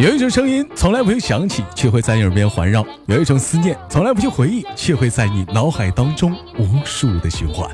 [0.00, 7.68] 有一种声音从来不用响起，却会在你耳边环绕；有一种思念从来不去回忆，却会在你脑海当中无数的循环。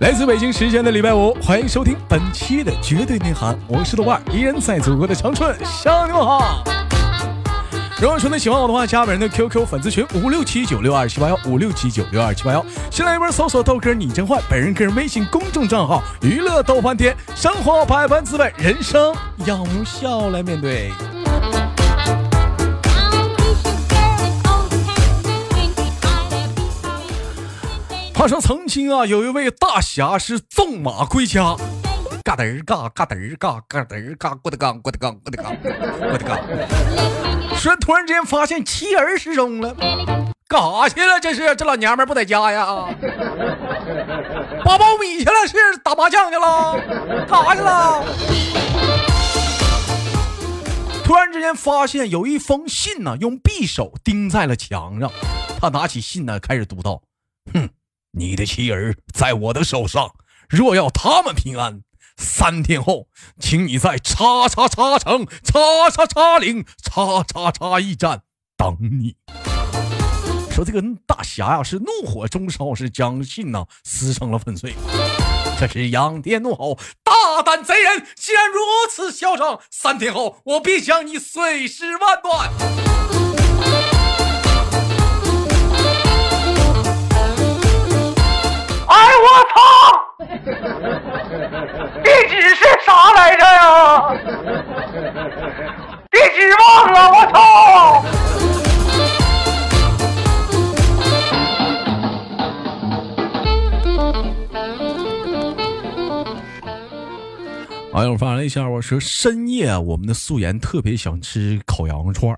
[0.00, 6.73] 来自北京时间的礼拜五，欢迎收听本期的绝对内涵，我是豆瓣，依然在祖国的长春向你们好。
[8.04, 19.14] 如果说你喜欢我的话，加本人的 QQ 粉丝群五六七九六二七八幺五六七九六二七八幺，先来一波搜索豆哥你真坏，本人个人微信公众账号娱乐豆翻天，生活百般滋味，人生
[19.46, 20.92] 要用笑来面对。
[28.14, 31.56] 话说曾经啊，有一位大侠是纵马归家。
[32.24, 36.38] 嘎噔嘎嘎噔嘎嘎噔嘎，郭德纲郭德纲郭德纲郭德纲。
[37.54, 39.74] 说突然之间发现妻儿失踪了，
[40.48, 41.20] 干啥去了？
[41.20, 42.64] 这是这老娘们不在家呀？
[44.64, 45.46] 扒苞米去了？
[45.46, 46.80] 是打麻将去了？
[47.28, 48.02] 干啥去了？
[51.04, 55.12] 突然之间发现有一封信呢，用匕首钉在了墙上。
[55.60, 57.02] 他拿起信呢，开始读道
[57.52, 57.68] ：“哼，
[58.12, 60.10] 你的妻儿在我的手上，
[60.48, 61.82] 若要他们平安。”
[62.16, 63.08] 三天后，
[63.40, 68.22] 请你在叉叉叉城叉叉叉岭叉叉叉驿站
[68.56, 69.16] 等你。
[70.50, 74.74] 说这个大侠呀，是怒火中烧，是将信呐撕成了粉碎。
[75.58, 83.33] 这是仰天怒吼：大胆贼人，既然如此嚣张，三天后我必将你碎尸万段。
[92.02, 93.60] 地址是啥来着呀？
[96.10, 97.36] 地址忘了，我操！
[107.92, 112.36] 网友发来一下，我说深夜我们的素颜特别想吃烤羊肉串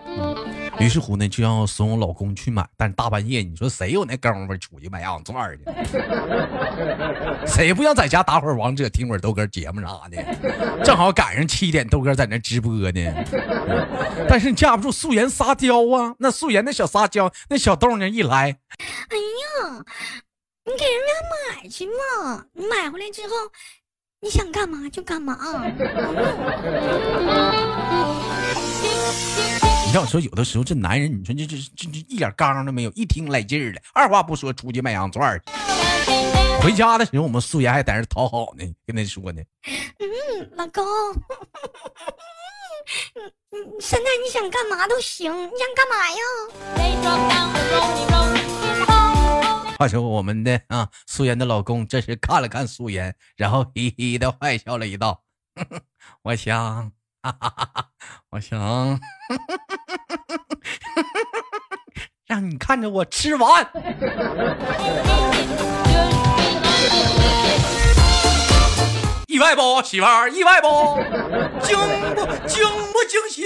[0.79, 2.67] 于是乎呢，就让怂恿老公去买。
[2.77, 5.65] 但是大半夜，你说谁有那功夫出去买羊肉串去？
[7.47, 10.23] 谁不想在家打会儿王者，听会儿豆哥节目啥的？
[10.85, 13.15] 正好赶上七点，豆哥在那直播呢。
[14.29, 18.59] 但是架不住素颜撒娇啊，那素颜那小撒娇，那小豆呢一来，
[19.09, 19.83] 哎呀，
[20.65, 21.13] 你给人家
[21.63, 22.45] 买去嘛！
[22.53, 23.35] 你买回来之后。
[24.19, 25.37] 你想干嘛就干嘛。
[25.67, 25.79] 你
[29.97, 35.41] 要说有的时候这男人，你说这这这这一点刚都没有，一听来劲儿了，二话不说出去卖羊串
[36.61, 39.41] 回家的时候，我们素颜还在那讨好呢，跟他说呢。
[39.99, 40.85] 嗯，老公，
[43.81, 46.19] 现在你想干嘛都行，你想干嘛呀？
[49.79, 55.23] 话说我们的啊，素颜的老公这时看了看素颜，然后嘿嘿的坏笑了一道
[56.21, 56.93] ：“我想，
[58.31, 58.59] 我想，
[62.27, 63.67] 让你看着我吃完，
[69.29, 70.29] 意外不，媳妇儿？
[70.31, 70.69] 意外不？
[71.63, 71.77] 惊
[72.15, 72.63] 不惊
[72.93, 73.45] 不惊喜？”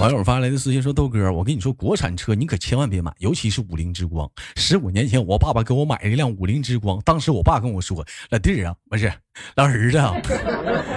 [0.00, 4.30] 网友发来的私信说：“豆哥，我跟你说，国产车你可千万别买，尤其是五菱之光。
[4.54, 9.12] 十五年前，我爸爸给我买了一辆五菱之光，当时我爸跟我说：‘老弟儿啊，不是
[9.56, 10.14] 老儿子啊，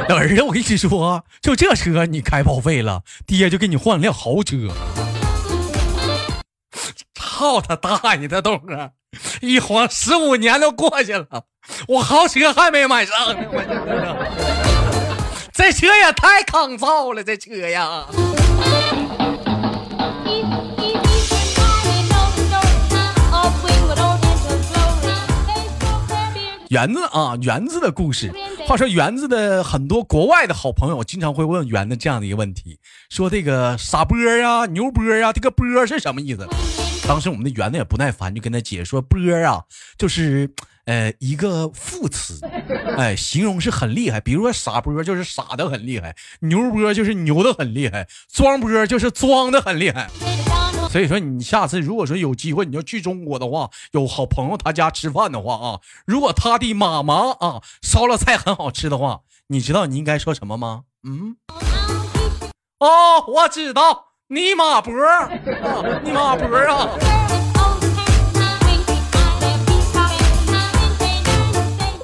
[0.08, 4.56] 老儿子，我跟你说，就这车你开报废了，爹就给你换辆豪车。’
[7.16, 8.92] 操他大爷的，豆哥！
[9.42, 11.46] 一晃十五年都过去了，
[11.88, 13.60] 我豪车还没买上呢，我
[15.52, 18.06] 这车也太抗造了，这车呀！”
[26.70, 28.32] 园子啊，园子的故事。
[28.66, 32.80] 话说园子的很多国外的好朋友经常会问园子这样的一个问题，
[33.10, 36.48] 说这个傻波呀、牛波呀，这个波是什么意思？
[37.12, 39.66] 当时我们的园子也不耐烦，就跟他解说，波啊，
[39.98, 40.50] 就是
[40.86, 42.40] 呃一个副词，
[42.98, 44.22] 哎，形容是很厉害。
[44.22, 50.10] 比如说傻波就是傻的很厉害，牛波就是牛的很厉害，装波就是装的很厉害。
[50.90, 60.84] 所以说，你下次如果说有机会你要去中国的话，有好朋友他家吃饭的话啊，如果他的妈妈啊烧了菜很好吃的话，你知道你应该说什么吗？
[61.04, 61.36] 嗯，
[62.80, 65.30] 哦，我知道，你妈波啊，
[66.06, 66.88] 你妈波啊。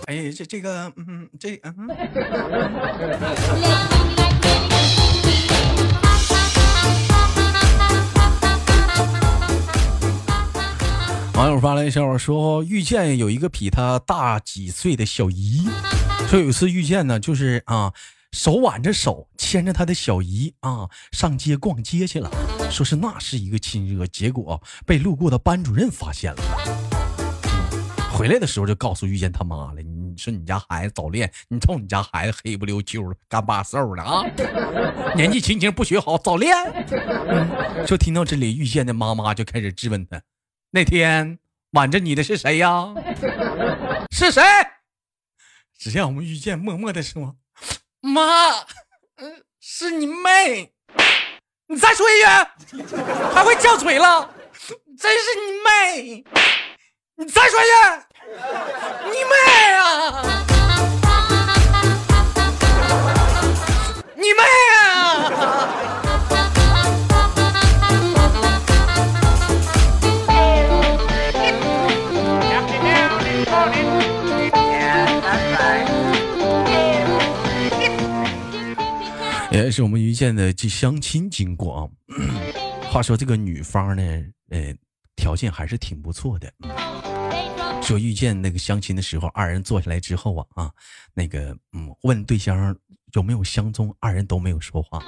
[0.07, 1.73] 哎，这这个，嗯，这嗯。
[11.35, 15.69] 网友发来笑话说，遇见有一个比他大几岁的小姨，
[16.27, 17.93] 说有一次遇见呢，就是啊，
[18.31, 22.29] 手挽着手牵着他的小姨啊上街逛街去了，
[22.69, 26.41] 说是那是一个亲热，结果被路过的班主任发现了，
[28.11, 34.23] 回来的时候就告诉遇见他妈了，你说你家孩子早恋，你瞅你家孩子黑不溜秋的，干巴瘦的啊，
[35.15, 36.55] 年纪轻轻不学好早恋。
[37.85, 40.21] 就听到这里，遇见的妈妈就开始质问他。
[40.71, 41.39] 那天
[41.71, 42.93] 挽着你的是谁呀？
[44.11, 44.41] 是谁？
[45.77, 47.37] 只见我们遇见默默的说
[48.01, 48.65] ：“妈，
[49.17, 50.73] 嗯，是你妹。”
[51.69, 52.25] 你再说一句，
[53.33, 54.33] 还会叫嘴了，
[54.97, 56.23] 真是你妹！
[57.17, 57.69] 你再说一句，
[59.03, 60.23] 你妹啊！
[64.15, 64.41] 你妹
[64.79, 65.76] 啊！
[79.67, 81.89] 也是我们遇见的这相亲经过啊。
[82.89, 84.01] 话说这个女方呢，
[84.49, 84.73] 呃，
[85.17, 86.49] 条件还是挺不错的。
[87.83, 90.71] 说遇见那个相亲的时候，二人坐下来之后啊啊，
[91.13, 92.73] 那个嗯，问对象
[93.11, 95.03] 有没有相中，二人都没有说话。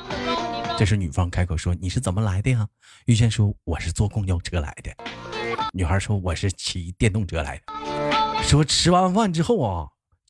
[0.77, 2.67] 这时女方开口说：“你是怎么来的呀？”
[3.07, 4.91] 遇见说：“我是坐公交车来的。”
[5.73, 9.87] 女孩说：“我是骑电动车来的。”说吃完饭之后啊，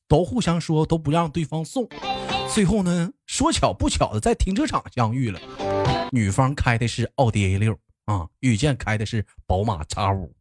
[0.08, 1.88] 都互相说都不让对方送。
[2.52, 5.40] 最后呢，说巧不巧的在停车场相遇了。
[6.12, 10.36] 女方开的是奥迪 A 六啊，遇见开的是宝马 X 五。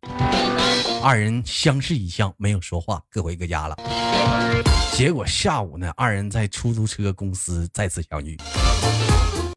[1.03, 3.77] 二人相视一笑，没有说话，各回各家了。
[4.93, 8.37] 结果下午呢，二人在出租车公司再次相遇。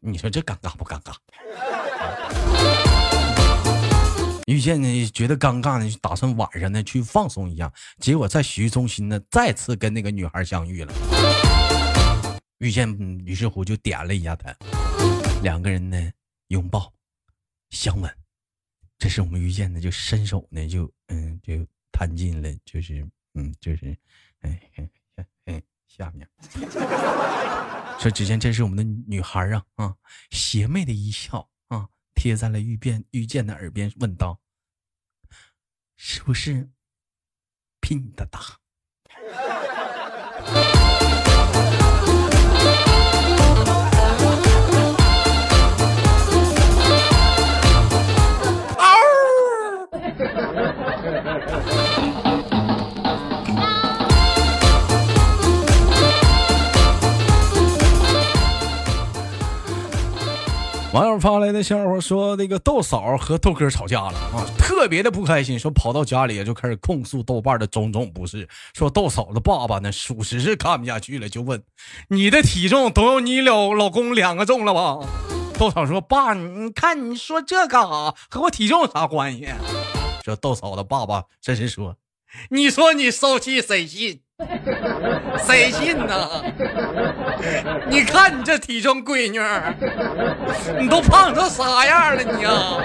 [0.00, 1.14] 你说这尴尬不尴尬？
[4.46, 7.72] 遇见呢，觉得尴尬呢，就打算晚上呢去放松一下。
[7.98, 10.92] 结果在洗浴中心呢，再次跟那个女孩相遇了。
[12.62, 12.88] 遇见，
[13.26, 14.56] 于是乎就点了一下他，
[15.42, 16.12] 两个人呢
[16.46, 16.94] 拥抱、
[17.70, 18.08] 相吻。
[18.98, 23.04] 这是我们遇见的，就伸手呢就嗯就探进了，就是
[23.34, 23.98] 嗯就是
[24.42, 24.88] 哎哎
[25.46, 26.28] 哎下面。
[27.98, 29.96] 说只见这是我们的女孩啊啊，
[30.30, 34.40] 邪魅的一笑啊，贴在了遇见遇见的耳边问道
[35.98, 36.70] ：“是不是
[37.80, 38.38] 比你的大？”
[60.92, 68.46] 网友发来的笑话说，那个豆嫂和豆哥吵架了啊，特别的不开心，说跑到家里就开始控诉豆瓣的种种不是。
[68.74, 71.62] 说豆嫂的爸爸呢，属实是看不下去了，就问
[72.08, 74.98] ：“你的体重都有你老老公两个重了吧？”
[75.58, 78.14] 豆嫂说：“爸，你看你说这干啥？
[78.28, 79.48] 和我体重有啥关系？”
[80.22, 81.96] 说豆嫂的爸爸真是说
[82.50, 84.20] ：“你说你受气谁信？”
[85.44, 86.44] 谁信呢？
[87.88, 89.40] 你看你这体重，闺女，
[90.80, 92.82] 你都胖成啥样了你啊！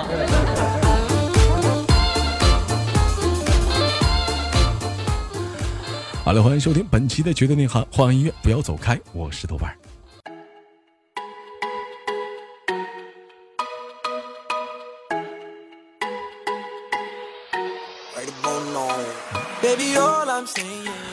[6.24, 9.74] 好了，欢迎收听本期的绝对内涵，欢迎音乐，不要走开，我是豆瓣。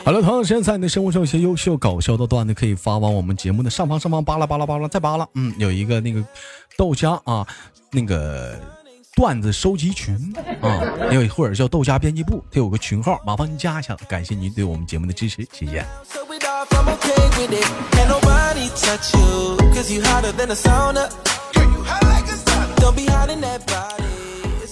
[0.03, 5.27] 好了，同样时间在你的生活中有些优秀搞笑的段子，可以发往我们节目的上方上方巴拉巴拉巴拉再巴拉。
[5.33, 6.23] 嗯，有一个那个
[6.77, 7.45] 豆家啊，
[7.91, 8.55] 那个
[9.15, 10.15] 段子收集群
[10.61, 10.79] 啊，
[11.11, 13.95] 有或者叫豆家编辑部，它有个群号，麻烦您加一下。
[14.07, 15.85] 感谢您对我们节目的支持，谢谢。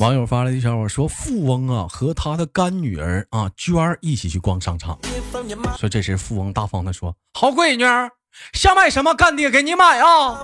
[0.04, 5.00] 网友发来的小伙说：“富翁啊，和他的干女儿啊娟儿一起去逛商场。
[5.78, 7.86] 说这时富翁大方的说：好闺女，
[8.52, 10.44] 想买什么干爹给你买啊。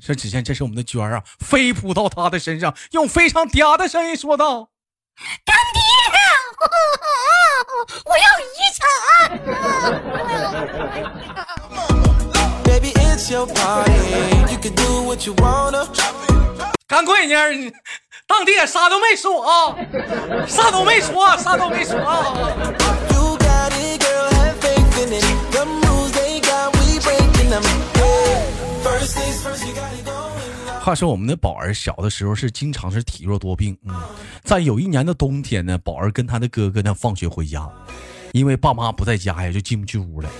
[0.00, 4.70] 说只见这时我们的娟儿啊飞扑到他的身上，用非常嗲的声音说道：
[5.44, 5.82] 干爹，
[8.06, 8.88] 我要遗产。
[16.88, 17.72] 干闺女，
[18.30, 19.76] 当弟啥都没说啊，
[20.46, 22.32] 啥都没说，啥都没说啊。
[30.80, 33.92] 话说我们的宝儿小的时候是经常是体弱多病，嗯，
[34.44, 37.68] 在有一年的冬天呢，宝儿跟他的哥哥呢放学回家，
[38.32, 40.30] 因为爸妈不在家呀，就进不去屋了。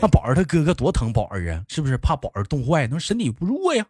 [0.00, 2.86] 那宝儿他哥哥多疼宝儿啊，是不是怕宝儿冻坏？
[2.86, 3.84] 那身体不弱呀。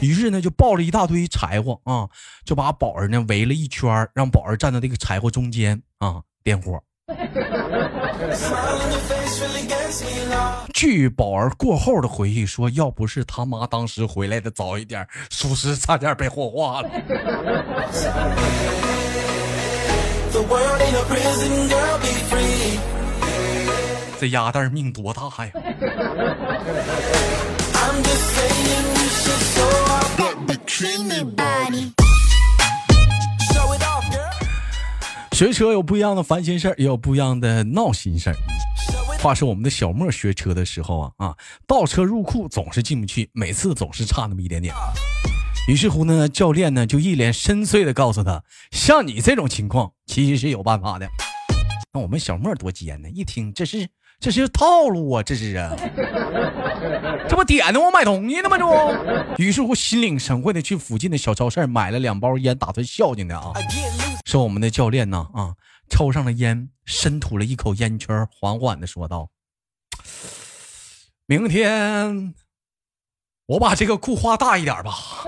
[0.00, 2.08] 于是呢，就抱了一大堆柴火啊，
[2.44, 6.82] 就把宝儿呢围了一圈，让宝儿站在这个柴火中间啊点火。
[10.72, 16.88] 据宝儿过后的回忆说，要不是他妈当时回来的早一点，属实差点被火化了。
[24.22, 25.52] 这鸭蛋命多大呀！
[35.32, 38.36] 学车有不一样的烦心事儿，也有不一样的闹心事儿。
[39.18, 41.36] 话说我们的小莫学车的时候啊啊，
[41.66, 44.72] 倒车入库总是进不去，每次总是差那么一点点。
[45.66, 51.08] 于是乎呢，教练呢就一脸深邃的告诉他：“像你这种情况，其实是有办法的。”
[51.92, 53.88] 那我们小莫多尖呢，一听这是。
[54.22, 55.22] 这是套路啊！
[55.22, 55.74] 这是啊，
[57.28, 58.56] 这不点的我买东西呢吗？
[58.56, 63.52] 这不，于是乎心领神会的去附近的小超市买了两包烟，打算孝敬的啊。
[64.24, 65.54] 说我们的教练呢啊，
[65.90, 69.28] 抽上了烟，深吐了一口烟圈，缓缓的说道
[71.26, 72.32] ：“明天
[73.46, 75.26] 我把这个裤画大一点吧。”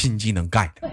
[0.00, 0.88] 新技能盖的。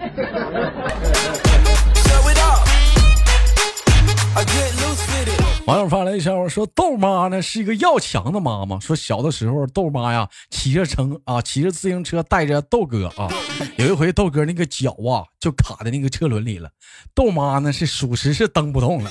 [5.64, 8.78] 网友发来一条说豆妈呢是一个要强的妈妈。
[8.78, 13.32] 说小的时候豆妈呀骑着车啊骑着自行车带着豆哥啊，
[13.76, 16.68] 有一回豆哥那个脚啊就卡在那个车轮里了，
[17.14, 19.10] 豆妈呢是属实是蹬不动了。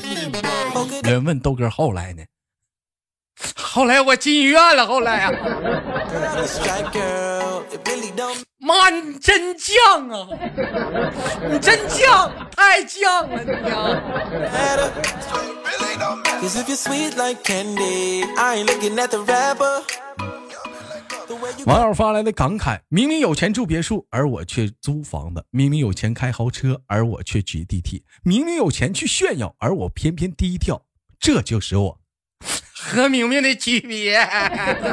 [1.05, 2.21] 有人问豆哥后来呢？
[3.55, 4.85] 后来我进医院了。
[4.85, 5.31] 后来啊。
[8.67, 9.71] 妈，你真犟
[10.11, 10.27] 啊！
[11.49, 14.01] 你真犟，太犟了你啊！
[21.65, 30.81] 网友发来的感慨：明明有钱住别墅，而我却租房子；明明有钱开豪车，而我却挤地铁；明明有钱去炫耀，而我偏偏低调。
[31.17, 31.99] 这就是我。
[32.87, 34.17] 和明明的区别，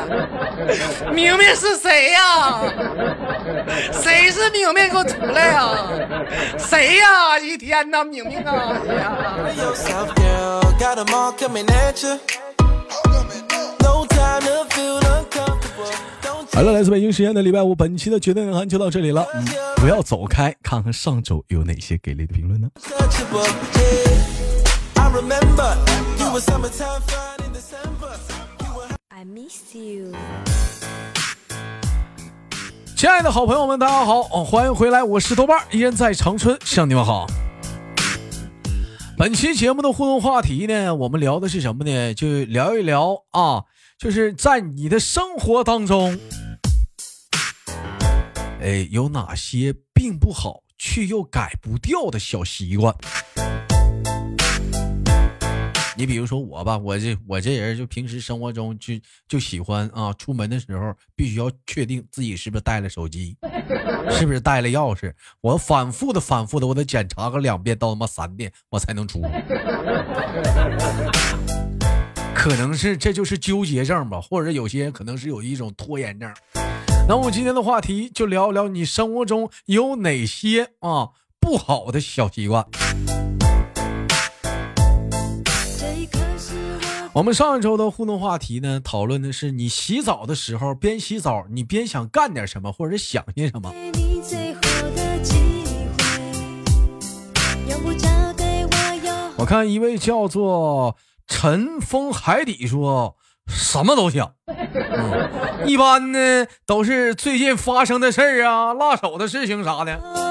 [1.13, 2.61] 明明是谁呀？
[3.93, 4.89] 谁是明明？
[4.91, 5.69] 给我出来呀！
[6.59, 7.39] 谁呀？
[7.39, 8.75] 一天呐，明明啊！
[16.53, 19.27] 好了，来自北京时间的礼拜五，本期的绝对内涵就到这里了。
[19.35, 19.45] 嗯，
[19.77, 22.69] 不要走开，看看上周有哪些给力的评论呢？
[29.25, 30.13] Miss You，
[32.95, 37.27] 亲爱的好朋友们，大家好，欢迎回来，我是豆瓣，依然在长春向你们好。
[39.17, 42.13] 本期节目的互动话题呢，我们聊的是什么呢？
[42.13, 43.65] 就聊一聊啊，
[43.99, 46.21] 就是在你的生活当中，
[48.61, 52.95] 哎，有哪些并不好却又改不掉的小习惯？
[55.97, 58.95] 你比如说我吧，我这我这人就平时生活中就
[59.29, 63.37] 就喜欢啊，出门的时候必须要确定自己是不是带了手机，
[64.11, 69.23] 是不是带了钥匙，我反复的反复的我得检查个两遍到他妈三遍，我才能出。
[72.35, 76.35] 可能是这就是纠结症吧，或者有些人可能是有一种拖延症。
[77.07, 82.67] 那我今天的话题就聊聊你生活中有哪些啊不好的小习惯。
[87.15, 93.73] 我们上一周的互动话题呢，讨论的是你洗澡的时候边洗澡，你边想干点什么，或者想些什么。
[99.37, 100.97] 我看一位叫做
[101.29, 103.15] 尘封海底说，
[103.47, 104.35] 什么都想。
[104.49, 106.19] 嗯，一般呢
[106.67, 110.24] 都是最近发生的事儿啊，辣手的事情啥的。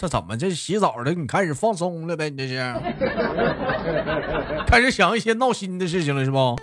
[0.00, 2.30] 这怎么这洗澡的你开始放松了呗？
[2.30, 2.72] 你这是
[4.64, 6.56] 开始想一些闹心的事情了是不？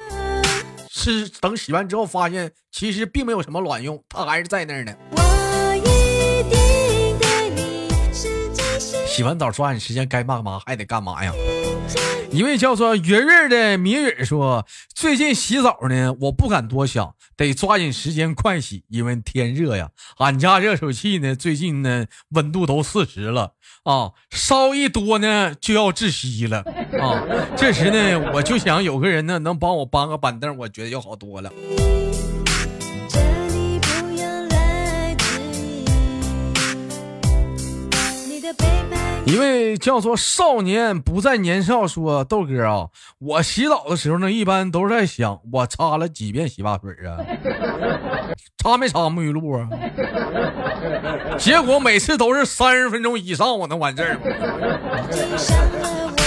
[0.89, 4.94] 是等洗完之后发现其实并没有什么卵用，它还是在那儿呢。
[9.06, 11.34] 洗完澡抓紧时间该干嘛还得干嘛呀？
[12.36, 19.92] 一位叫做云瑞的谜语说：“最近洗澡呢，我不敢多想，得抓紧时间快洗，因为天热呀。
[20.18, 26.60] 俺家热水器呢，最近呢温度都四十了啊，烧一多呢就要窒息了
[27.00, 27.24] 啊。
[27.56, 31.50] 这时呢，我就想有个人呢能帮我搬个板凳，我觉得要好多了。”
[38.46, 42.88] 的背叛一位叫做少年不再年少说：“豆哥啊，
[43.20, 47.17] 我洗澡的时候呢，一般都是在想，我擦了几遍洗发水啊，
[48.63, 49.67] 擦没擦沐浴露啊？
[51.39, 54.22] 结果每次都是三十分钟以上，我能完事儿吗？”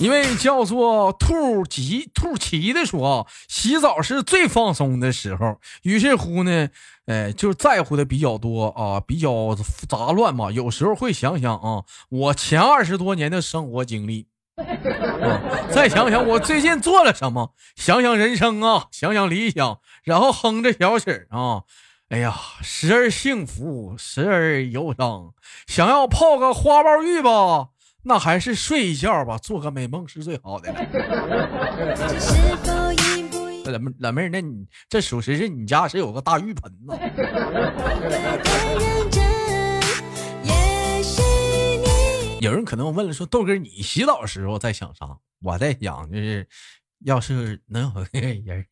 [0.00, 6.68] 一位叫做兔吉兔奇的说啊：“洗澡是最放松的时候。”于是乎呢，
[7.06, 9.56] 呃，就在乎的比较多啊，比较
[9.88, 10.52] 杂乱嘛。
[10.52, 14.28] 有时候会想想啊，我前二十多年的生活经历，
[15.68, 21.62] 再想想我最近做了什么，想想人生啊，想想理想，然后哼着小曲啊，
[22.08, 25.34] 哎呀，时而幸福，时而忧伤，
[25.66, 27.70] 想要泡个花苞浴吧。
[28.08, 30.80] 那还是睡一觉吧，做个美梦是最好的了。
[33.66, 36.98] 老妹老妹儿，那你这属实是你家是有个大浴盆吗？
[42.40, 45.06] 有人可能问了，说豆哥，你洗澡时候在想啥？
[45.42, 46.48] 我在想，就是
[47.04, 48.64] 要是能有个人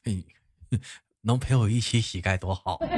[1.20, 2.80] 能陪我一起洗该多好。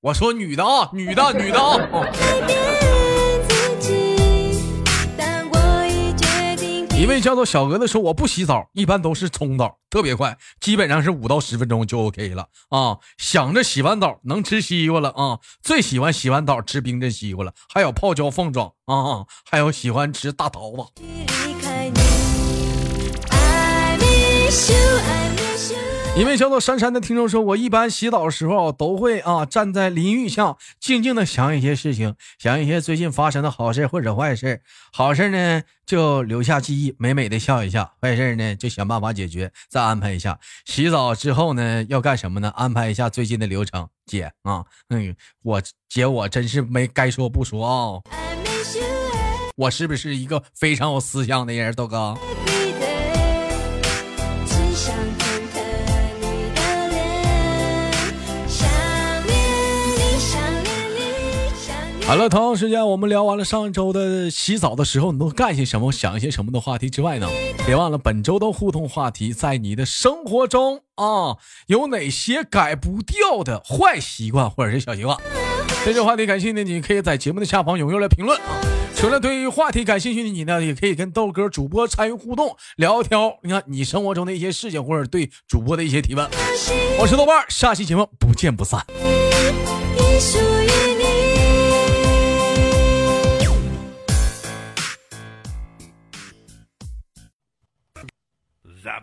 [0.00, 2.73] 我说女的啊，女的，女的啊。
[6.96, 12.98] 一位叫做小鹅的说：“我不洗澡，一般都是冲澡，特别快，基本上是五到十分钟就 OK 了啊。
[13.18, 21.02] 想着洗完澡能吃西瓜了啊，最喜欢洗完澡吃冰镇西瓜了，还有泡椒凤爪啊，还有喜欢吃大桃子。”
[26.16, 34.62] 一位叫做珊珊的听众说：“我一般洗澡的时候都会啊站在淋浴下，静静的想一些事情，想一些最近发生的好事或者坏事。
[34.92, 40.38] 好事呢就留下记忆，美美的笑一下；坏事呢就想办法解决，再安排一下。
[40.64, 42.52] 洗澡之后呢要干什么呢？
[42.54, 43.88] 安排一下最近的流程。
[44.06, 48.00] 姐啊，嗯，我姐我真是没该说不说啊，
[49.56, 52.16] 我是不是一个非常有思想的人，豆哥？”
[62.06, 67.26] 好了，同样时间我们聊完了上周的洗澡的时候你都干些什么、想一些什么的话题之外呢？
[67.64, 75.16] 别忘了本周的互动话题，在你的生活中啊，有哪些改不掉的坏习惯或者是小习惯？
[75.82, 78.60] 这个话题感兴趣的你可以在节目的下方踊跃来评论啊。
[78.94, 86.28] 除了对于话题感兴趣的你呢，也可以跟豆哥主播参与互动，聊聊你看你生活中的一些事情或者对主播的一些提问。
[86.98, 88.84] 我是豆瓣，下期节目不见不散。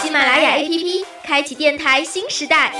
[0.00, 2.72] 喜马拉雅 APP 开启电台新时代，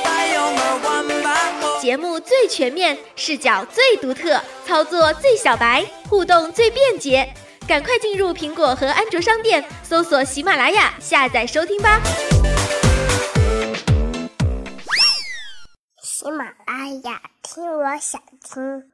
[1.81, 7.33] 节目最全面，视角最独特，操作最小白，互动最便捷。
[7.66, 12.01] 赶快进入苹果和安卓商店，搜索喜马拉雅，下载收听吧。
[16.03, 18.91] 喜马拉雅，听我想听。